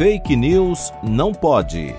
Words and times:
Fake 0.00 0.34
News 0.34 0.90
não 1.02 1.30
pode. 1.30 1.94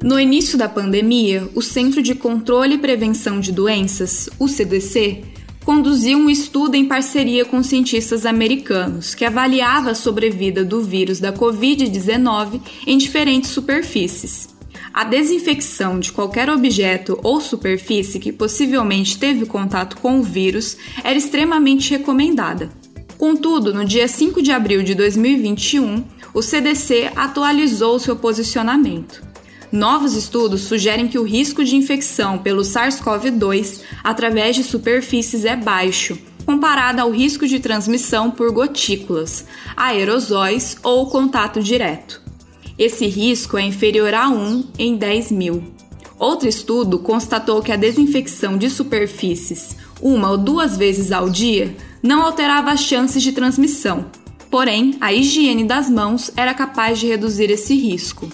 No 0.00 0.20
início 0.20 0.56
da 0.56 0.68
pandemia, 0.68 1.48
o 1.56 1.60
Centro 1.60 2.00
de 2.00 2.14
Controle 2.14 2.76
e 2.76 2.78
Prevenção 2.78 3.40
de 3.40 3.50
Doenças, 3.50 4.30
o 4.38 4.46
CDC, 4.46 5.24
conduziu 5.64 6.16
um 6.16 6.30
estudo 6.30 6.76
em 6.76 6.86
parceria 6.86 7.44
com 7.44 7.60
cientistas 7.60 8.24
americanos 8.24 9.16
que 9.16 9.24
avaliava 9.24 9.90
a 9.90 9.96
sobrevida 9.96 10.64
do 10.64 10.80
vírus 10.80 11.18
da 11.18 11.32
Covid-19 11.32 12.60
em 12.86 12.96
diferentes 12.96 13.50
superfícies. 13.50 14.56
A 14.98 15.04
desinfecção 15.04 16.00
de 16.00 16.10
qualquer 16.10 16.50
objeto 16.50 17.20
ou 17.22 17.40
superfície 17.40 18.18
que 18.18 18.32
possivelmente 18.32 19.16
teve 19.16 19.46
contato 19.46 19.96
com 19.98 20.18
o 20.18 20.24
vírus 20.24 20.76
era 21.04 21.16
extremamente 21.16 21.92
recomendada. 21.92 22.68
Contudo, 23.16 23.72
no 23.72 23.84
dia 23.84 24.08
5 24.08 24.42
de 24.42 24.50
abril 24.50 24.82
de 24.82 24.96
2021, 24.96 26.04
o 26.34 26.42
CDC 26.42 27.12
atualizou 27.14 28.00
seu 28.00 28.16
posicionamento. 28.16 29.22
Novos 29.70 30.16
estudos 30.16 30.62
sugerem 30.62 31.06
que 31.06 31.16
o 31.16 31.22
risco 31.22 31.64
de 31.64 31.76
infecção 31.76 32.36
pelo 32.36 32.62
SARS-CoV-2 32.62 33.82
através 34.02 34.56
de 34.56 34.64
superfícies 34.64 35.44
é 35.44 35.54
baixo, 35.54 36.18
comparado 36.44 37.00
ao 37.00 37.12
risco 37.12 37.46
de 37.46 37.60
transmissão 37.60 38.32
por 38.32 38.50
gotículas, 38.50 39.46
aerosóis 39.76 40.76
ou 40.82 41.08
contato 41.08 41.62
direto. 41.62 42.26
Esse 42.78 43.06
risco 43.06 43.58
é 43.58 43.62
inferior 43.62 44.14
a 44.14 44.28
1 44.28 44.64
em 44.78 44.96
10 44.96 45.32
mil. 45.32 45.64
Outro 46.16 46.48
estudo 46.48 46.98
constatou 47.00 47.60
que 47.60 47.72
a 47.72 47.76
desinfecção 47.76 48.56
de 48.56 48.70
superfícies, 48.70 49.76
uma 50.00 50.30
ou 50.30 50.38
duas 50.38 50.76
vezes 50.76 51.10
ao 51.10 51.28
dia, 51.28 51.76
não 52.00 52.22
alterava 52.22 52.70
as 52.70 52.80
chances 52.80 53.22
de 53.22 53.32
transmissão. 53.32 54.06
Porém, 54.48 54.96
a 55.00 55.12
higiene 55.12 55.64
das 55.64 55.90
mãos 55.90 56.30
era 56.36 56.54
capaz 56.54 56.98
de 57.00 57.08
reduzir 57.08 57.50
esse 57.50 57.74
risco. 57.74 58.28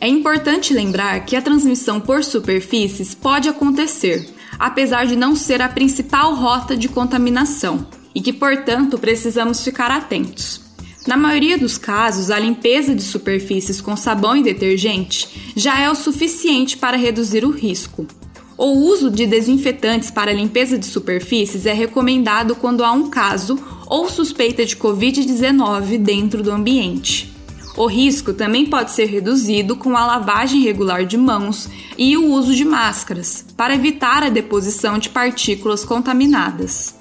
É 0.00 0.08
importante 0.08 0.74
lembrar 0.74 1.24
que 1.24 1.36
a 1.36 1.42
transmissão 1.42 2.00
por 2.00 2.22
superfícies 2.22 3.14
pode 3.14 3.48
acontecer, 3.48 4.28
apesar 4.58 5.06
de 5.06 5.16
não 5.16 5.34
ser 5.34 5.62
a 5.62 5.68
principal 5.68 6.34
rota 6.34 6.76
de 6.76 6.88
contaminação, 6.88 7.86
e 8.14 8.20
que, 8.20 8.32
portanto, 8.32 8.98
precisamos 8.98 9.62
ficar 9.62 9.90
atentos. 9.90 10.67
Na 11.08 11.16
maioria 11.16 11.56
dos 11.56 11.78
casos, 11.78 12.30
a 12.30 12.38
limpeza 12.38 12.94
de 12.94 13.00
superfícies 13.00 13.80
com 13.80 13.96
sabão 13.96 14.36
e 14.36 14.42
detergente 14.42 15.26
já 15.56 15.80
é 15.80 15.90
o 15.90 15.94
suficiente 15.94 16.76
para 16.76 16.98
reduzir 16.98 17.46
o 17.46 17.50
risco. 17.50 18.06
O 18.58 18.66
uso 18.66 19.10
de 19.10 19.26
desinfetantes 19.26 20.10
para 20.10 20.34
limpeza 20.34 20.76
de 20.76 20.84
superfícies 20.84 21.64
é 21.64 21.72
recomendado 21.72 22.54
quando 22.54 22.84
há 22.84 22.92
um 22.92 23.08
caso 23.08 23.58
ou 23.86 24.10
suspeita 24.10 24.66
de 24.66 24.76
Covid-19 24.76 25.96
dentro 25.96 26.42
do 26.42 26.52
ambiente. 26.52 27.32
O 27.74 27.86
risco 27.86 28.34
também 28.34 28.66
pode 28.66 28.90
ser 28.90 29.06
reduzido 29.06 29.76
com 29.76 29.96
a 29.96 30.04
lavagem 30.04 30.60
regular 30.60 31.06
de 31.06 31.16
mãos 31.16 31.70
e 31.96 32.18
o 32.18 32.34
uso 32.34 32.54
de 32.54 32.66
máscaras, 32.66 33.46
para 33.56 33.74
evitar 33.74 34.22
a 34.24 34.28
deposição 34.28 34.98
de 34.98 35.08
partículas 35.08 35.86
contaminadas. 35.86 36.98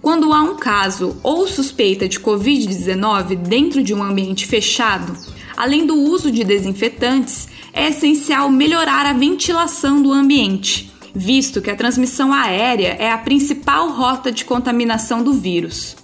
Quando 0.00 0.32
há 0.32 0.42
um 0.42 0.56
caso 0.56 1.16
ou 1.24 1.46
suspeita 1.48 2.08
de 2.08 2.20
Covid-19 2.20 3.34
dentro 3.36 3.82
de 3.82 3.92
um 3.92 4.02
ambiente 4.02 4.46
fechado, 4.46 5.16
além 5.56 5.84
do 5.84 5.96
uso 5.96 6.30
de 6.30 6.44
desinfetantes, 6.44 7.48
é 7.72 7.88
essencial 7.88 8.48
melhorar 8.48 9.06
a 9.06 9.12
ventilação 9.12 10.00
do 10.00 10.12
ambiente, 10.12 10.92
visto 11.12 11.60
que 11.60 11.70
a 11.70 11.76
transmissão 11.76 12.32
aérea 12.32 12.96
é 12.98 13.10
a 13.10 13.18
principal 13.18 13.90
rota 13.90 14.30
de 14.30 14.44
contaminação 14.44 15.22
do 15.22 15.32
vírus. 15.32 15.96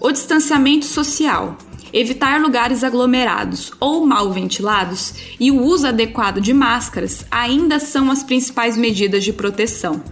O 0.00 0.10
distanciamento 0.10 0.86
social 0.86 1.56
evitar 1.92 2.40
lugares 2.40 2.82
aglomerados 2.82 3.70
ou 3.78 4.06
mal 4.06 4.32
ventilados 4.32 5.12
e 5.38 5.50
o 5.50 5.62
uso 5.62 5.86
adequado 5.86 6.40
de 6.40 6.54
máscaras 6.54 7.26
ainda 7.30 7.78
são 7.78 8.10
as 8.10 8.22
principais 8.22 8.78
medidas 8.78 9.22
de 9.22 9.32
proteção. 9.32 10.02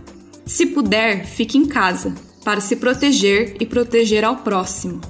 Se 0.45 0.67
puder, 0.67 1.25
fique 1.25 1.57
em 1.57 1.65
casa 1.65 2.15
para 2.45 2.61
se 2.61 2.77
proteger 2.77 3.57
e 3.61 3.67
proteger 3.67 4.25
ao 4.25 4.37
próximo. 4.37 5.01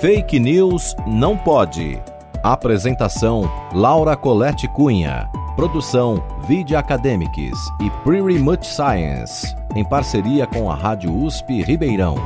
Fake 0.00 0.40
News 0.40 0.94
não 1.06 1.36
pode. 1.36 2.00
Apresentação: 2.42 3.50
Laura 3.74 4.16
Colette 4.16 4.66
Cunha. 4.68 5.28
Produção: 5.56 6.24
Vide 6.48 6.74
Academics 6.74 7.58
e 7.80 7.90
Pretty 8.02 8.38
Much 8.38 8.64
Science 8.64 9.54
em 9.76 9.84
parceria 9.84 10.46
com 10.46 10.70
a 10.70 10.74
Rádio 10.74 11.14
USP 11.14 11.62
Ribeirão. 11.62 12.16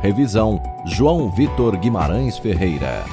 Revisão: 0.00 0.60
João 0.86 1.30
Vitor 1.30 1.76
Guimarães 1.76 2.38
Ferreira. 2.38 3.04